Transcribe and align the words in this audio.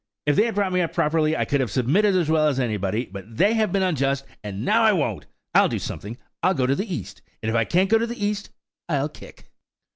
If 0.25 0.35
they 0.35 0.45
had 0.45 0.55
brought 0.55 0.73
me 0.73 0.81
up 0.81 0.93
properly, 0.93 1.37
I 1.37 1.45
could 1.45 1.59
have 1.59 1.69
submitted 1.69 2.15
as 2.15 2.27
well 2.27 2.47
as 2.47 2.59
anybody; 2.59 3.05
but 3.05 3.37
they 3.37 3.53
have 3.53 3.71
been 3.71 3.83
unjust, 3.83 4.25
and 4.43 4.65
now 4.65 4.81
I 4.81 4.93
won't! 4.93 5.27
I'll 5.53 5.69
do 5.69 5.77
something–I'll 5.77 6.55
go 6.55 6.65
to 6.65 6.73
the 6.75 6.91
East; 6.91 7.21
and 7.43 7.51
if 7.51 7.55
I 7.55 7.65
can't 7.65 7.87
go 7.87 7.99
to 7.99 8.07
the 8.07 8.19
East, 8.25 8.49
I'll 8.89 9.09
kick!" 9.09 9.51